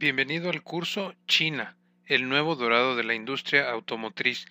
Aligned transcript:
Bienvenido 0.00 0.48
al 0.48 0.62
curso 0.62 1.12
China, 1.26 1.76
el 2.06 2.28
nuevo 2.28 2.54
dorado 2.54 2.94
de 2.94 3.02
la 3.02 3.14
industria 3.14 3.68
automotriz. 3.68 4.46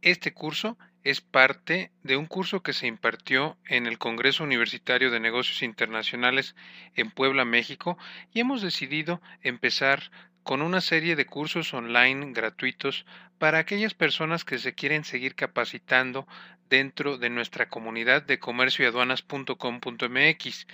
Este 0.00 0.32
curso 0.32 0.78
es 1.04 1.20
parte 1.20 1.92
de 2.02 2.16
un 2.16 2.24
curso 2.24 2.62
que 2.62 2.72
se 2.72 2.86
impartió 2.86 3.58
en 3.66 3.86
el 3.86 3.98
Congreso 3.98 4.42
Universitario 4.42 5.10
de 5.10 5.20
Negocios 5.20 5.62
Internacionales 5.62 6.56
en 6.94 7.10
Puebla, 7.10 7.44
México, 7.44 7.98
y 8.32 8.40
hemos 8.40 8.62
decidido 8.62 9.20
empezar 9.42 10.10
con 10.42 10.62
una 10.62 10.80
serie 10.80 11.14
de 11.14 11.26
cursos 11.26 11.74
online 11.74 12.32
gratuitos 12.32 13.04
para 13.36 13.58
aquellas 13.58 13.92
personas 13.92 14.46
que 14.46 14.56
se 14.56 14.74
quieren 14.74 15.04
seguir 15.04 15.34
capacitando 15.34 16.26
dentro 16.70 17.18
de 17.18 17.28
nuestra 17.28 17.68
comunidad 17.68 18.22
de 18.22 18.38
comercio 18.38 18.86
y 18.86 18.88
aduanas.com.mx. 18.88 20.66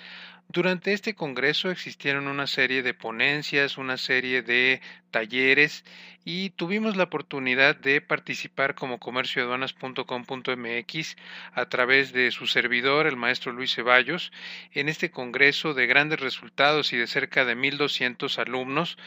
Durante 0.52 0.92
este 0.92 1.14
congreso 1.14 1.70
existieron 1.70 2.28
una 2.28 2.46
serie 2.46 2.82
de 2.82 2.92
ponencias, 2.92 3.78
una 3.78 3.96
serie 3.96 4.42
de 4.42 4.82
talleres 5.10 5.82
y 6.26 6.50
tuvimos 6.50 6.94
la 6.94 7.04
oportunidad 7.04 7.74
de 7.74 8.02
participar 8.02 8.74
como 8.74 8.98
comercio 8.98 9.40
y 9.40 9.44
aduanas.com.mx 9.46 11.16
a 11.54 11.66
través 11.70 12.12
de 12.12 12.30
su 12.32 12.46
servidor, 12.46 13.06
el 13.06 13.16
maestro 13.16 13.52
Luis 13.52 13.74
Ceballos, 13.74 14.30
en 14.72 14.90
este 14.90 15.10
congreso 15.10 15.72
de 15.72 15.86
grandes 15.86 16.20
resultados 16.20 16.92
y 16.92 16.98
de 16.98 17.06
cerca 17.06 17.46
de 17.46 17.56
1.200 17.56 18.38
alumnos. 18.38 18.98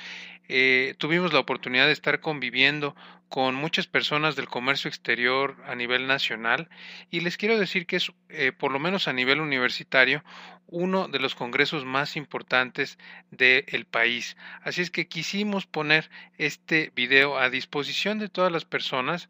Eh, 0.47 0.95
tuvimos 0.97 1.31
la 1.31 1.41
oportunidad 1.41 1.85
de 1.85 1.91
estar 1.91 2.21
conviviendo 2.21 2.95
con 3.29 3.55
muchas 3.55 3.87
personas 3.87 4.35
del 4.35 4.47
comercio 4.47 4.87
exterior 4.87 5.57
a 5.65 5.75
nivel 5.75 6.07
nacional 6.07 6.69
y 7.09 7.21
les 7.21 7.37
quiero 7.37 7.57
decir 7.57 7.85
que 7.85 7.97
es, 7.97 8.11
eh, 8.29 8.51
por 8.51 8.71
lo 8.71 8.79
menos 8.79 9.07
a 9.07 9.13
nivel 9.13 9.41
universitario, 9.41 10.23
uno 10.67 11.07
de 11.07 11.19
los 11.19 11.35
congresos 11.35 11.85
más 11.85 12.15
importantes 12.15 12.97
del 13.31 13.85
país. 13.85 14.35
Así 14.63 14.81
es 14.81 14.91
que 14.91 15.07
quisimos 15.07 15.65
poner 15.65 16.09
este 16.37 16.91
video 16.95 17.37
a 17.37 17.49
disposición 17.49 18.19
de 18.19 18.29
todas 18.29 18.51
las 18.51 18.65
personas 18.65 19.29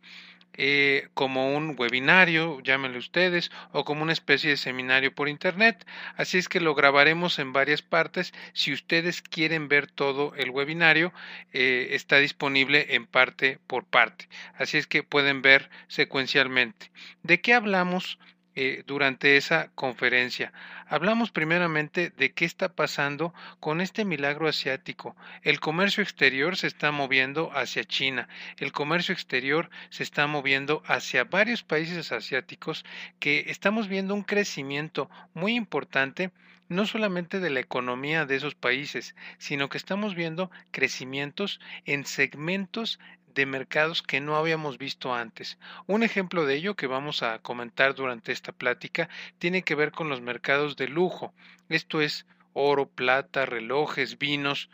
eh, 0.57 1.09
como 1.13 1.55
un 1.55 1.75
webinario, 1.77 2.59
llámenle 2.61 2.97
ustedes, 2.97 3.51
o 3.71 3.85
como 3.85 4.03
una 4.03 4.13
especie 4.13 4.51
de 4.51 4.57
seminario 4.57 5.13
por 5.13 5.29
internet. 5.29 5.85
Así 6.17 6.37
es 6.37 6.49
que 6.49 6.59
lo 6.59 6.75
grabaremos 6.75 7.39
en 7.39 7.53
varias 7.53 7.81
partes. 7.81 8.33
Si 8.53 8.73
ustedes 8.73 9.21
quieren 9.21 9.67
ver 9.67 9.89
todo 9.89 10.33
el 10.35 10.49
webinario, 10.49 11.13
eh, 11.53 11.89
está 11.91 12.17
disponible 12.17 12.95
en 12.95 13.05
parte 13.05 13.59
por 13.67 13.85
parte. 13.85 14.27
Así 14.57 14.77
es 14.77 14.87
que 14.87 15.03
pueden 15.03 15.41
ver 15.41 15.69
secuencialmente. 15.87 16.91
¿De 17.23 17.41
qué 17.41 17.53
hablamos? 17.53 18.19
Eh, 18.57 18.83
durante 18.87 19.35
esa 19.35 19.69
conferencia. 19.75 20.53
Hablamos 20.87 21.29
primeramente 21.29 22.11
de 22.11 22.31
qué 22.31 22.45
está 22.45 22.69
pasando 22.69 23.33
con 23.59 23.81
este 23.81 24.05
milagro 24.05 24.47
asiático. 24.47 25.17
El 25.41 25.59
comercio 25.59 26.01
exterior 26.01 26.55
se 26.55 26.67
está 26.67 26.93
moviendo 26.93 27.51
hacia 27.53 27.83
China, 27.83 28.29
el 28.55 28.71
comercio 28.71 29.11
exterior 29.11 29.69
se 29.89 30.03
está 30.03 30.25
moviendo 30.27 30.83
hacia 30.85 31.25
varios 31.25 31.63
países 31.63 32.13
asiáticos 32.13 32.85
que 33.19 33.43
estamos 33.47 33.89
viendo 33.89 34.13
un 34.13 34.23
crecimiento 34.23 35.09
muy 35.33 35.55
importante 35.55 36.31
no 36.69 36.85
solamente 36.85 37.41
de 37.41 37.49
la 37.49 37.59
economía 37.59 38.25
de 38.25 38.37
esos 38.37 38.55
países, 38.55 39.15
sino 39.37 39.67
que 39.67 39.77
estamos 39.77 40.15
viendo 40.15 40.49
crecimientos 40.71 41.59
en 41.83 42.05
segmentos 42.05 42.99
de 43.35 43.45
mercados 43.45 44.01
que 44.01 44.21
no 44.21 44.37
habíamos 44.37 44.77
visto 44.79 45.13
antes. 45.13 45.59
Un 45.85 46.01
ejemplo 46.03 46.45
de 46.45 46.55
ello 46.55 46.75
que 46.75 46.87
vamos 46.87 47.21
a 47.21 47.39
comentar 47.39 47.93
durante 47.93 48.31
esta 48.31 48.53
plática 48.53 49.09
tiene 49.37 49.61
que 49.61 49.75
ver 49.75 49.91
con 49.91 50.09
los 50.09 50.21
mercados 50.21 50.77
de 50.77 50.87
lujo. 50.87 51.33
Esto 51.69 52.01
es 52.01 52.25
oro, 52.53 52.87
plata, 52.87 53.45
relojes, 53.45 54.17
vinos. 54.17 54.69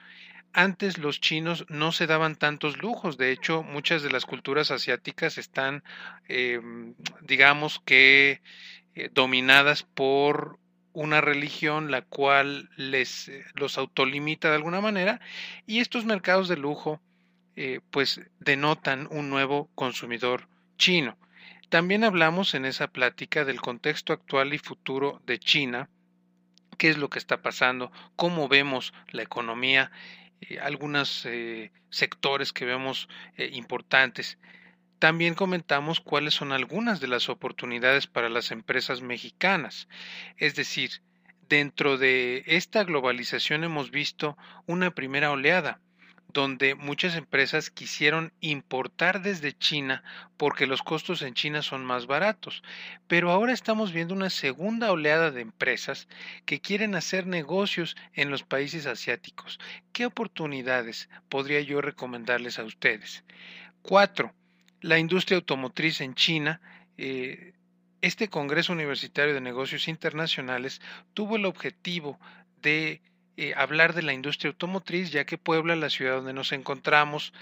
Antes 0.54 0.98
los 0.98 1.20
chinos 1.20 1.66
no 1.70 1.92
se 1.92 2.08
daban 2.08 2.36
tantos 2.36 2.78
lujos, 2.78 3.18
de 3.18 3.32
hecho 3.32 3.64
muchas 3.64 4.04
de 4.04 4.12
las 4.12 4.26
culturas 4.26 4.70
asiáticas 4.70 5.38
están, 5.38 5.84
em, 6.28 6.94
digamos 7.22 7.82
que, 7.86 8.42
eh, 8.96 9.10
dominadas 9.14 9.84
por 9.84 10.60
una 10.94 11.22
religión 11.22 11.90
la 11.90 12.02
cual 12.02 12.70
les 12.76 13.30
eh, 13.30 13.46
los 13.56 13.78
autolimita 13.78 14.50
de 14.50 14.56
alguna 14.56 14.82
manera 14.82 15.22
y 15.66 15.80
estos 15.80 16.04
mercados 16.06 16.50
de 16.50 16.58
lujo 16.58 17.02
eh, 17.56 17.82
pues 17.92 18.22
denotan 18.40 19.08
un 19.12 19.30
nuevo 19.30 19.70
consumidor 19.76 20.48
chino. 20.78 21.18
También 21.70 22.04
hablamos 22.04 22.54
en 22.54 22.66
esa 22.66 22.88
plática 22.88 23.46
del 23.46 23.62
contexto 23.62 24.14
actual 24.14 24.54
y 24.54 24.58
futuro 24.58 25.22
de 25.26 25.40
China, 25.40 25.90
qué 26.78 26.90
es 26.90 26.98
lo 26.98 27.10
que 27.10 27.20
está 27.20 27.42
pasando, 27.42 27.92
cómo 28.16 28.48
vemos 28.48 28.94
la 29.10 29.24
economía, 29.24 29.92
eh, 30.42 30.60
algunos 30.60 31.26
eh, 31.26 31.72
sectores 31.90 32.54
que 32.54 32.66
vemos 32.66 33.08
importantes. 33.38 34.38
También 35.00 35.34
comentamos 35.34 36.00
cuáles 36.00 36.34
son 36.34 36.52
algunas 36.52 37.00
de 37.00 37.08
las 37.08 37.30
oportunidades 37.30 38.08
para 38.08 38.30
las 38.30 38.52
empresas 38.52 39.02
mexicanas. 39.02 39.88
Es 40.38 40.56
decir, 40.56 41.02
dentro 41.50 41.98
de 41.98 42.44
esta 42.46 42.84
globalización 42.84 43.64
hemos 43.64 43.92
visto 43.92 44.38
una 44.68 44.92
primera 44.92 45.32
oleada 45.32 45.82
donde 46.34 46.75
muchas 46.75 47.16
empresas 47.16 47.69
quisieron 47.69 48.31
importar 48.40 49.22
desde 49.22 49.58
China 49.58 50.03
porque 50.38 50.68
los 50.68 50.81
costos 50.81 51.22
en 51.22 51.34
China 51.34 51.62
son 51.62 51.86
más 51.86 52.08
baratos. 52.08 52.64
Pero 53.08 53.31
ahora 53.31 53.53
estamos 53.53 53.94
viendo 53.94 54.14
una 54.14 54.30
segunda 54.30 54.91
oleada 54.91 55.31
de 55.31 55.41
empresas 55.41 56.08
que 56.46 56.62
quieren 56.62 56.96
hacer 56.96 57.28
negocios 57.28 57.96
en 58.14 58.30
los 58.30 58.44
países 58.44 58.86
asiáticos. 58.86 59.59
¿Qué 59.94 60.06
oportunidades 60.06 61.09
podría 61.30 61.62
yo 61.62 61.81
recomendarles 61.81 62.59
a 62.59 62.64
ustedes? 62.64 63.24
Cuatro, 63.81 64.34
la 64.81 65.00
industria 65.00 65.38
automotriz 65.38 66.02
en 66.02 66.16
China. 66.16 66.62
Eh, 66.97 67.53
este 68.02 68.30
Congreso 68.30 68.74
Universitario 68.74 69.34
de 69.34 69.41
Negocios 69.41 69.88
Internacionales 69.88 70.81
tuvo 71.14 71.36
el 71.36 71.46
objetivo 71.46 72.20
de 72.62 73.02
eh, 73.41 73.53
hablar 73.57 73.96
de 73.96 74.03
la 74.03 74.13
industria 74.13 74.50
automotriz, 74.50 75.09
ya 75.09 75.25
que 75.25 75.40
Puebla, 75.40 75.75
la 75.75 75.90
ciudad 75.90 76.18
donde 76.18 76.31
nos 76.31 76.52
encontramos, 76.52 77.34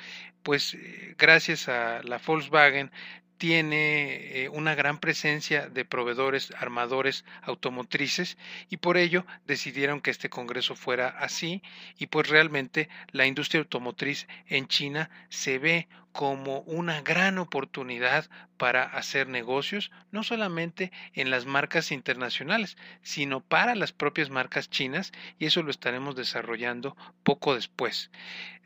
pues 0.43 0.75
eh, 0.75 1.13
gracias 1.17 1.67
a 1.67 2.01
la 2.03 2.19
Volkswagen 2.19 2.89
tiene 3.37 4.43
eh, 4.43 4.47
una 4.47 4.75
gran 4.75 4.99
presencia 4.99 5.67
de 5.67 5.83
proveedores 5.83 6.53
armadores 6.57 7.25
automotrices 7.41 8.37
y 8.69 8.77
por 8.77 8.95
ello 8.95 9.25
decidieron 9.45 9.99
que 9.99 10.11
este 10.11 10.29
congreso 10.29 10.73
fuera 10.73 11.09
así 11.09 11.61
y 11.97 12.07
pues 12.07 12.29
realmente 12.29 12.87
la 13.11 13.25
industria 13.25 13.59
automotriz 13.59 14.25
en 14.47 14.69
China 14.69 15.09
se 15.27 15.59
ve 15.59 15.89
como 16.11 16.61
una 16.61 17.01
gran 17.01 17.37
oportunidad 17.37 18.29
para 18.57 18.83
hacer 18.83 19.29
negocios, 19.29 19.89
no 20.11 20.23
solamente 20.23 20.91
en 21.13 21.31
las 21.31 21.45
marcas 21.45 21.91
internacionales, 21.93 22.75
sino 23.01 23.39
para 23.39 23.73
las 23.73 23.93
propias 23.93 24.29
marcas 24.29 24.69
chinas, 24.69 25.13
y 25.39 25.45
eso 25.45 25.63
lo 25.63 25.71
estaremos 25.71 26.15
desarrollando 26.15 26.97
poco 27.23 27.55
después. 27.55 28.11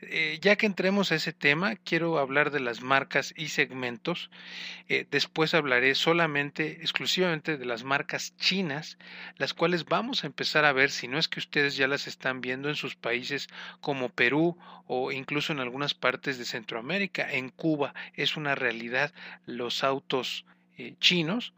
Eh, 0.02 0.38
ya 0.42 0.56
que 0.56 0.66
entremos 0.66 1.12
a 1.12 1.14
ese 1.14 1.32
tema, 1.32 1.76
quiero 1.76 2.18
hablar 2.18 2.50
de 2.50 2.60
las 2.60 2.82
marcas 2.82 3.32
y 3.36 3.48
segmentos. 3.48 4.30
Eh, 4.88 5.06
después 5.10 5.54
hablaré 5.54 5.94
solamente, 5.94 6.80
exclusivamente 6.80 7.56
de 7.56 7.64
las 7.64 7.84
marcas 7.84 8.36
chinas, 8.36 8.98
las 9.36 9.54
cuales 9.54 9.84
vamos 9.84 10.24
a 10.24 10.26
empezar 10.26 10.64
a 10.64 10.72
ver, 10.72 10.90
si 10.90 11.08
no 11.08 11.18
es 11.18 11.28
que 11.28 11.40
ustedes 11.40 11.76
ya 11.76 11.86
las 11.86 12.06
están 12.06 12.40
viendo 12.40 12.68
en 12.68 12.74
sus 12.74 12.96
países 12.96 13.48
como 13.80 14.08
Perú 14.08 14.58
o 14.86 15.12
incluso 15.12 15.52
en 15.52 15.60
algunas 15.60 15.94
partes 15.94 16.36
de 16.38 16.44
Centroamérica 16.44 17.32
en 17.36 17.50
Cuba 17.50 17.94
es 18.14 18.36
una 18.36 18.54
realidad 18.54 19.12
los 19.46 19.84
autos 19.84 20.44
eh, 20.76 20.94
chinos. 21.00 21.54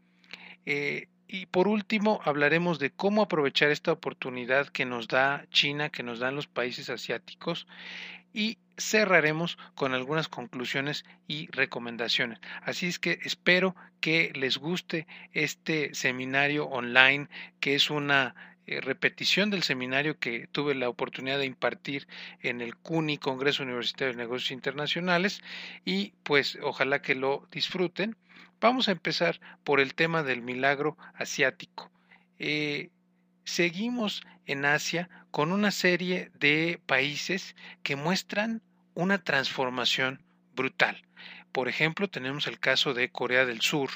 Eh, 0.65 1.07
y 1.27 1.45
por 1.47 1.67
último, 1.67 2.21
hablaremos 2.23 2.79
de 2.79 2.91
cómo 2.91 3.21
aprovechar 3.21 3.69
esta 3.69 3.91
oportunidad 3.91 4.67
que 4.67 4.85
nos 4.85 5.07
da 5.07 5.45
China, 5.51 5.89
que 5.89 6.03
nos 6.03 6.19
dan 6.19 6.35
los 6.35 6.47
países 6.47 6.89
asiáticos 6.89 7.67
y 8.33 8.57
cerraremos 8.77 9.57
con 9.75 9.93
algunas 9.93 10.27
conclusiones 10.27 11.03
y 11.27 11.47
recomendaciones. 11.47 12.39
Así 12.61 12.87
es 12.87 12.99
que 12.99 13.19
espero 13.23 13.75
que 13.99 14.31
les 14.35 14.57
guste 14.57 15.07
este 15.33 15.93
seminario 15.95 16.65
online, 16.67 17.27
que 17.59 17.75
es 17.75 17.89
una 17.89 18.35
eh, 18.67 18.81
repetición 18.81 19.49
del 19.49 19.63
seminario 19.63 20.19
que 20.19 20.47
tuve 20.51 20.75
la 20.75 20.89
oportunidad 20.89 21.39
de 21.39 21.45
impartir 21.45 22.07
en 22.41 22.59
el 22.59 22.75
CUNY, 22.75 23.17
Congreso 23.17 23.63
Universitario 23.63 24.13
de 24.13 24.17
Negocios 24.21 24.51
Internacionales, 24.51 25.41
y 25.85 26.13
pues 26.23 26.57
ojalá 26.61 27.01
que 27.01 27.15
lo 27.15 27.47
disfruten. 27.49 28.17
Vamos 28.59 28.89
a 28.89 28.91
empezar 28.91 29.39
por 29.63 29.79
el 29.79 29.95
tema 29.95 30.21
del 30.21 30.41
milagro 30.41 30.97
asiático. 31.13 31.89
Eh, 32.39 32.89
seguimos 33.45 34.23
en 34.45 34.65
Asia 34.65 35.09
con 35.31 35.53
una 35.53 35.71
serie 35.71 36.29
de 36.37 36.81
países 36.85 37.55
que 37.83 37.95
muestran 37.95 38.61
una 38.95 39.23
transformación 39.23 40.21
brutal. 40.53 41.05
Por 41.53 41.69
ejemplo, 41.69 42.09
tenemos 42.09 42.47
el 42.47 42.59
caso 42.59 42.93
de 42.93 43.09
Corea 43.09 43.45
del 43.45 43.61
Sur. 43.61 43.89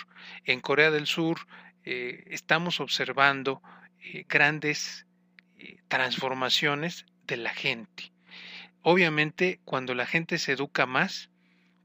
En 0.46 0.62
Corea 0.62 0.92
del 0.92 1.08
Sur 1.08 1.40
eh, 1.84 2.24
estamos 2.28 2.80
observando 2.80 3.62
eh, 4.04 4.26
grandes 4.28 5.06
eh, 5.58 5.78
transformaciones 5.88 7.06
de 7.28 7.38
la 7.38 7.52
gente. 7.52 8.12
obviamente 8.82 9.60
cuando 9.64 9.94
la 9.94 10.08
gente 10.08 10.40
se 10.40 10.54
educa 10.54 10.88
más, 10.88 11.30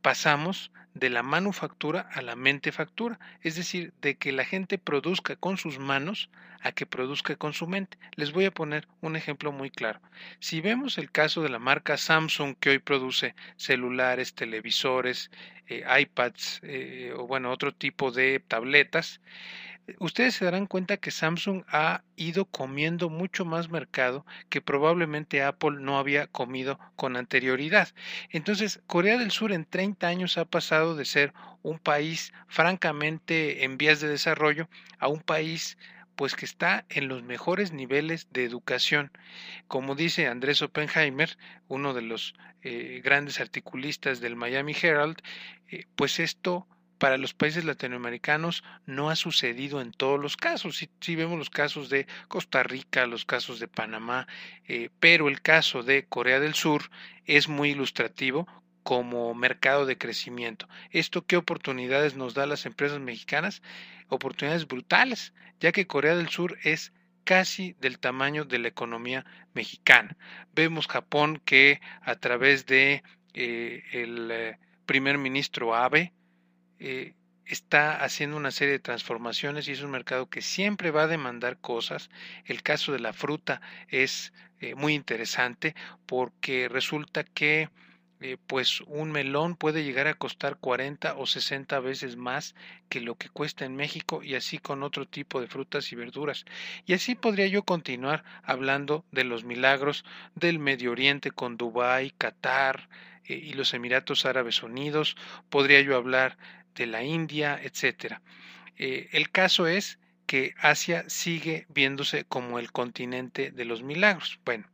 pasamos 0.00 0.70
de 0.94 1.10
la 1.10 1.22
manufactura 1.22 2.08
a 2.14 2.22
la 2.22 2.36
mentefactura, 2.36 3.20
es 3.42 3.54
decir, 3.54 3.92
de 4.00 4.16
que 4.16 4.32
la 4.32 4.46
gente 4.46 4.78
produzca 4.78 5.36
con 5.36 5.58
sus 5.58 5.78
manos 5.78 6.30
a 6.62 6.72
que 6.72 6.86
produzca 6.86 7.36
con 7.36 7.52
su 7.52 7.66
mente. 7.66 7.98
Les 8.14 8.32
voy 8.32 8.46
a 8.46 8.50
poner 8.50 8.88
un 9.02 9.14
ejemplo 9.14 9.52
muy 9.52 9.68
claro. 9.68 10.00
Si 10.40 10.62
vemos 10.62 10.96
el 10.96 11.10
caso 11.10 11.42
de 11.42 11.50
la 11.50 11.58
marca 11.58 11.98
Samsung 11.98 12.56
que 12.58 12.70
hoy 12.70 12.78
produce 12.78 13.34
celulares, 13.56 14.34
televisores, 14.34 15.30
eh, 15.66 15.84
iPads 16.00 16.62
o 17.16 17.26
bueno, 17.26 17.50
otro 17.50 17.72
tipo 17.72 18.10
de 18.10 18.40
tabletas, 18.40 19.20
ustedes 19.98 20.34
se 20.34 20.44
darán 20.44 20.66
cuenta 20.66 20.96
que 20.96 21.10
Samsung 21.10 21.62
ha 21.68 22.02
ido 22.16 22.44
comiendo 22.46 23.08
mucho 23.08 23.44
más 23.44 23.70
mercado 23.70 24.26
que 24.48 24.60
probablemente 24.60 25.42
Apple 25.42 25.78
no 25.80 25.98
había 25.98 26.26
comido 26.26 26.78
con 26.96 27.16
anterioridad. 27.16 27.88
Entonces, 28.30 28.80
Corea 28.86 29.18
del 29.18 29.30
Sur 29.30 29.52
en 29.52 29.64
30 29.64 30.06
años 30.08 30.38
ha 30.38 30.44
pasado 30.44 30.94
de 30.96 31.04
ser 31.04 31.32
un 31.62 31.78
país 31.78 32.32
francamente 32.48 33.64
en 33.64 33.78
vías 33.78 34.00
de 34.00 34.08
desarrollo 34.08 34.68
a 34.98 35.08
un 35.08 35.20
país 35.20 35.76
pues 36.16 36.34
que 36.34 36.46
está 36.46 36.86
en 36.88 37.08
los 37.08 37.22
mejores 37.22 37.72
niveles 37.72 38.26
de 38.30 38.44
educación. 38.44 39.12
Como 39.68 39.94
dice 39.94 40.28
Andrés 40.28 40.62
Oppenheimer, 40.62 41.36
uno 41.68 41.92
de 41.92 42.02
los 42.02 42.34
eh, 42.62 43.02
grandes 43.04 43.38
articulistas 43.38 44.20
del 44.20 44.34
Miami 44.34 44.74
Herald, 44.80 45.18
eh, 45.68 45.84
pues 45.94 46.18
esto 46.18 46.66
para 46.98 47.18
los 47.18 47.34
países 47.34 47.64
latinoamericanos 47.64 48.64
no 48.86 49.10
ha 49.10 49.16
sucedido 49.16 49.80
en 49.80 49.92
todos 49.92 50.20
los 50.20 50.36
casos. 50.36 50.84
Si, 51.00 51.16
vemos 51.16 51.38
los 51.38 51.50
casos 51.50 51.88
de 51.88 52.06
Costa 52.28 52.62
Rica, 52.62 53.06
los 53.06 53.24
casos 53.24 53.60
de 53.60 53.68
Panamá, 53.68 54.26
eh, 54.66 54.90
pero 55.00 55.28
el 55.28 55.42
caso 55.42 55.82
de 55.82 56.06
Corea 56.06 56.40
del 56.40 56.54
Sur 56.54 56.90
es 57.24 57.48
muy 57.48 57.70
ilustrativo 57.70 58.46
como 58.82 59.34
mercado 59.34 59.84
de 59.84 59.98
crecimiento. 59.98 60.68
¿Esto 60.90 61.26
qué 61.26 61.36
oportunidades 61.36 62.14
nos 62.14 62.34
da 62.34 62.46
las 62.46 62.66
empresas 62.66 63.00
mexicanas? 63.00 63.62
Oportunidades 64.08 64.68
brutales, 64.68 65.32
ya 65.58 65.72
que 65.72 65.86
Corea 65.86 66.14
del 66.14 66.28
Sur 66.28 66.56
es 66.62 66.92
casi 67.24 67.74
del 67.80 67.98
tamaño 67.98 68.44
de 68.44 68.60
la 68.60 68.68
economía 68.68 69.26
mexicana. 69.52 70.16
Vemos 70.54 70.86
Japón 70.86 71.42
que 71.44 71.80
a 72.00 72.14
través 72.14 72.66
de 72.66 73.02
eh, 73.34 73.82
el 73.92 74.30
eh, 74.30 74.58
primer 74.86 75.18
ministro 75.18 75.74
Abe, 75.74 76.12
eh, 76.78 77.14
está 77.46 78.02
haciendo 78.02 78.36
una 78.36 78.50
serie 78.50 78.72
de 78.72 78.78
transformaciones 78.80 79.68
y 79.68 79.72
es 79.72 79.82
un 79.82 79.90
mercado 79.90 80.28
que 80.28 80.42
siempre 80.42 80.90
va 80.90 81.04
a 81.04 81.08
demandar 81.08 81.58
cosas. 81.58 82.10
El 82.44 82.62
caso 82.62 82.92
de 82.92 82.98
la 82.98 83.12
fruta 83.12 83.60
es 83.88 84.32
eh, 84.60 84.74
muy 84.74 84.94
interesante 84.94 85.74
porque 86.06 86.68
resulta 86.68 87.24
que 87.24 87.70
eh, 88.20 88.38
pues 88.46 88.80
un 88.86 89.12
melón 89.12 89.56
puede 89.56 89.84
llegar 89.84 90.06
a 90.06 90.14
costar 90.14 90.56
40 90.56 91.16
o 91.16 91.26
60 91.26 91.78
veces 91.80 92.16
más 92.16 92.54
que 92.88 93.02
lo 93.02 93.16
que 93.16 93.28
cuesta 93.28 93.66
en 93.66 93.76
México 93.76 94.22
y 94.22 94.34
así 94.34 94.58
con 94.58 94.82
otro 94.82 95.06
tipo 95.06 95.40
de 95.40 95.46
frutas 95.46 95.92
y 95.92 95.96
verduras. 95.96 96.46
Y 96.86 96.94
así 96.94 97.14
podría 97.14 97.46
yo 97.46 97.62
continuar 97.62 98.24
hablando 98.42 99.04
de 99.12 99.24
los 99.24 99.44
milagros 99.44 100.04
del 100.34 100.58
Medio 100.58 100.92
Oriente 100.92 101.30
con 101.30 101.56
Dubái, 101.58 102.10
Qatar, 102.16 102.88
y 103.28 103.54
los 103.54 103.74
Emiratos 103.74 104.24
Árabes 104.24 104.62
Unidos, 104.62 105.16
podría 105.50 105.80
yo 105.80 105.96
hablar 105.96 106.38
de 106.76 106.86
la 106.86 107.02
India, 107.02 107.58
etcétera. 107.62 108.22
Eh, 108.76 109.08
el 109.12 109.30
caso 109.30 109.66
es 109.66 109.98
que 110.26 110.54
Asia 110.58 111.04
sigue 111.08 111.66
viéndose 111.68 112.24
como 112.24 112.58
el 112.58 112.70
continente 112.72 113.50
de 113.50 113.64
los 113.64 113.82
milagros. 113.82 114.38
Bueno, 114.44 114.68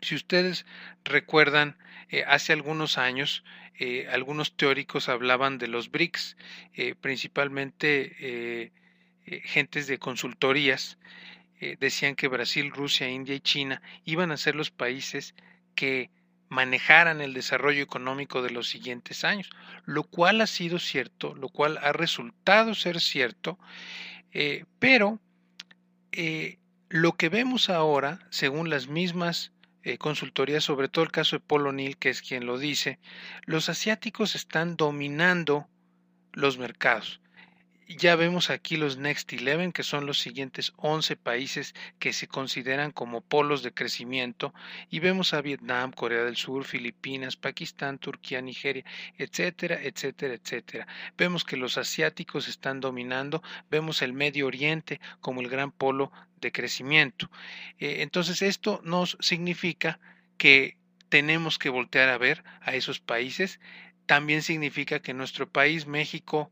si 0.00 0.14
ustedes 0.14 0.64
recuerdan, 1.04 1.76
eh, 2.08 2.24
hace 2.26 2.52
algunos 2.52 2.98
años 2.98 3.42
eh, 3.78 4.06
algunos 4.10 4.56
teóricos 4.56 5.08
hablaban 5.08 5.58
de 5.58 5.68
los 5.68 5.90
BRICS, 5.90 6.36
principalmente 7.00 8.72
gentes 9.26 9.86
de 9.86 9.98
consultorías, 9.98 10.98
decían 11.78 12.14
que 12.14 12.28
Brasil, 12.28 12.70
Rusia, 12.70 13.08
India 13.08 13.34
y 13.34 13.40
China 13.40 13.82
iban 14.04 14.30
a 14.30 14.38
ser 14.38 14.54
los 14.54 14.70
países 14.70 15.34
que 15.74 16.10
manejaran 16.48 17.20
el 17.20 17.34
desarrollo 17.34 17.82
económico 17.82 18.42
de 18.42 18.50
los 18.50 18.68
siguientes 18.68 19.24
años, 19.24 19.50
lo 19.84 20.04
cual 20.04 20.40
ha 20.40 20.46
sido 20.46 20.78
cierto, 20.78 21.34
lo 21.34 21.48
cual 21.48 21.78
ha 21.82 21.92
resultado 21.92 22.74
ser 22.74 23.00
cierto, 23.00 23.58
eh, 24.32 24.64
pero 24.78 25.20
eh, 26.12 26.58
lo 26.88 27.12
que 27.16 27.28
vemos 27.28 27.68
ahora, 27.68 28.20
según 28.30 28.70
las 28.70 28.88
mismas 28.88 29.52
eh, 29.82 29.98
consultorías, 29.98 30.64
sobre 30.64 30.88
todo 30.88 31.04
el 31.04 31.12
caso 31.12 31.36
de 31.36 31.40
Polo 31.40 31.72
Neal, 31.72 31.96
que 31.96 32.10
es 32.10 32.22
quien 32.22 32.46
lo 32.46 32.58
dice, 32.58 32.98
los 33.44 33.68
asiáticos 33.68 34.34
están 34.34 34.76
dominando 34.76 35.68
los 36.32 36.58
mercados 36.58 37.20
ya 37.94 38.16
vemos 38.16 38.50
aquí 38.50 38.76
los 38.76 38.96
Next 38.96 39.32
Eleven, 39.32 39.72
que 39.72 39.84
son 39.84 40.06
los 40.06 40.18
siguientes 40.18 40.72
11 40.76 41.16
países 41.16 41.74
que 42.00 42.12
se 42.12 42.26
consideran 42.26 42.90
como 42.90 43.20
polos 43.20 43.62
de 43.62 43.72
crecimiento, 43.72 44.52
y 44.90 44.98
vemos 44.98 45.32
a 45.34 45.40
Vietnam, 45.40 45.92
Corea 45.92 46.24
del 46.24 46.36
Sur, 46.36 46.64
Filipinas, 46.64 47.36
Pakistán, 47.36 47.98
Turquía, 47.98 48.40
Nigeria, 48.40 48.84
etcétera, 49.18 49.78
etcétera, 49.80 50.34
etcétera. 50.34 50.86
Vemos 51.16 51.44
que 51.44 51.56
los 51.56 51.78
asiáticos 51.78 52.48
están 52.48 52.80
dominando, 52.80 53.42
vemos 53.70 54.02
el 54.02 54.12
Medio 54.12 54.46
Oriente 54.46 55.00
como 55.20 55.40
el 55.40 55.48
gran 55.48 55.70
polo 55.70 56.10
de 56.40 56.50
crecimiento. 56.50 57.30
Eh, 57.78 57.98
entonces, 58.00 58.42
esto 58.42 58.80
nos 58.84 59.16
significa 59.20 60.00
que 60.38 60.76
tenemos 61.08 61.58
que 61.58 61.68
voltear 61.68 62.08
a 62.08 62.18
ver 62.18 62.42
a 62.60 62.74
esos 62.74 63.00
países. 63.00 63.60
También 64.06 64.42
significa 64.42 65.00
que 65.00 65.14
nuestro 65.14 65.48
país, 65.48 65.86
México, 65.86 66.50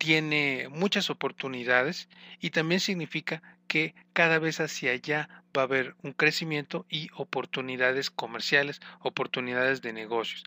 tiene 0.00 0.66
muchas 0.70 1.10
oportunidades 1.10 2.08
y 2.40 2.50
también 2.50 2.80
significa 2.80 3.42
que 3.70 3.94
cada 4.14 4.40
vez 4.40 4.58
hacia 4.58 4.90
allá 4.90 5.28
va 5.56 5.62
a 5.62 5.64
haber 5.64 5.94
un 6.02 6.12
crecimiento 6.12 6.86
y 6.88 7.08
oportunidades 7.14 8.10
comerciales, 8.10 8.80
oportunidades 8.98 9.80
de 9.80 9.92
negocios. 9.92 10.42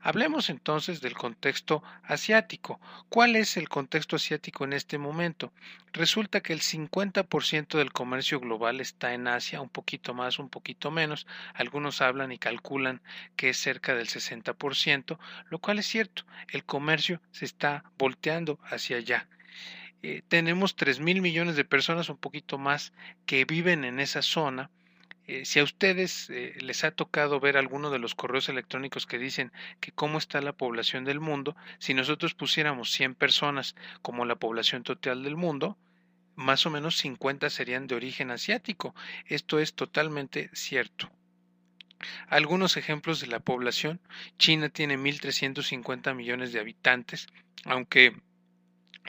Hablemos 0.00 0.50
entonces 0.50 1.00
del 1.00 1.14
contexto 1.14 1.84
asiático. 2.02 2.80
¿Cuál 3.08 3.36
es 3.36 3.56
el 3.56 3.68
contexto 3.68 4.16
asiático 4.16 4.64
en 4.64 4.72
este 4.72 4.98
momento? 4.98 5.52
Resulta 5.92 6.40
que 6.40 6.52
el 6.52 6.62
50% 6.62 7.78
del 7.78 7.92
comercio 7.92 8.40
global 8.40 8.80
está 8.80 9.14
en 9.14 9.28
Asia, 9.28 9.60
un 9.60 9.68
poquito 9.68 10.12
más, 10.12 10.40
un 10.40 10.48
poquito 10.48 10.90
menos. 10.90 11.28
Algunos 11.54 12.00
hablan 12.00 12.32
y 12.32 12.38
calculan 12.38 13.02
que 13.36 13.50
es 13.50 13.56
cerca 13.56 13.94
del 13.94 14.08
60%, 14.08 15.16
lo 15.48 15.58
cual 15.60 15.78
es 15.78 15.86
cierto. 15.86 16.26
El 16.48 16.64
comercio 16.64 17.20
se 17.30 17.44
está 17.44 17.84
volteando 17.96 18.58
hacia 18.64 18.96
allá. 18.96 19.28
Eh, 20.06 20.20
tenemos 20.28 20.76
3 20.76 21.00
mil 21.00 21.22
millones 21.22 21.56
de 21.56 21.64
personas, 21.64 22.10
un 22.10 22.18
poquito 22.18 22.58
más, 22.58 22.92
que 23.24 23.46
viven 23.46 23.86
en 23.86 24.00
esa 24.00 24.20
zona. 24.20 24.70
Eh, 25.26 25.46
si 25.46 25.60
a 25.60 25.64
ustedes 25.64 26.28
eh, 26.28 26.54
les 26.60 26.84
ha 26.84 26.90
tocado 26.90 27.40
ver 27.40 27.56
alguno 27.56 27.88
de 27.88 27.98
los 27.98 28.14
correos 28.14 28.50
electrónicos 28.50 29.06
que 29.06 29.18
dicen 29.18 29.50
que 29.80 29.92
cómo 29.92 30.18
está 30.18 30.42
la 30.42 30.52
población 30.52 31.04
del 31.04 31.20
mundo, 31.20 31.56
si 31.78 31.94
nosotros 31.94 32.34
pusiéramos 32.34 32.90
100 32.90 33.14
personas 33.14 33.76
como 34.02 34.26
la 34.26 34.36
población 34.36 34.82
total 34.82 35.22
del 35.22 35.36
mundo, 35.36 35.78
más 36.36 36.66
o 36.66 36.70
menos 36.70 36.98
50 36.98 37.48
serían 37.48 37.86
de 37.86 37.94
origen 37.94 38.30
asiático. 38.30 38.94
Esto 39.24 39.58
es 39.58 39.72
totalmente 39.72 40.50
cierto. 40.52 41.10
Algunos 42.28 42.76
ejemplos 42.76 43.20
de 43.20 43.28
la 43.28 43.40
población. 43.40 44.02
China 44.36 44.68
tiene 44.68 44.98
1.350 44.98 46.14
millones 46.14 46.52
de 46.52 46.60
habitantes, 46.60 47.26
aunque 47.64 48.20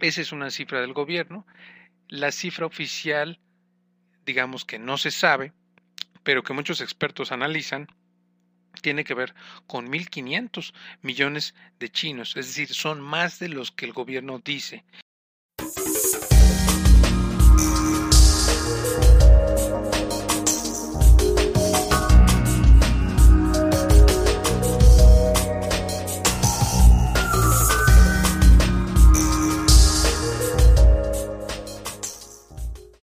esa 0.02 0.22
es 0.22 0.32
una 0.32 0.50
cifra 0.50 0.82
del 0.82 0.94
gobierno. 0.94 1.46
La 2.08 2.32
cifra 2.32 2.66
oficial, 2.66 3.40
digamos 4.26 4.66
que 4.66 4.78
no 4.78 4.98
se 4.98 5.12
sabe, 5.12 5.54
pero 6.24 6.44
que 6.44 6.54
muchos 6.54 6.82
expertos 6.82 7.32
analizan, 7.32 7.88
tiene 8.82 9.04
que 9.04 9.14
ver 9.14 9.34
con 9.68 9.88
1.500 9.88 10.74
millones 11.02 11.56
de 11.80 11.90
chinos, 11.90 12.36
es 12.36 12.48
decir, 12.48 12.74
son 12.74 13.00
más 13.02 13.40
de 13.40 13.50
los 13.50 13.72
que 13.72 13.86
el 13.86 13.94
gobierno 13.94 14.40
dice. 14.44 14.84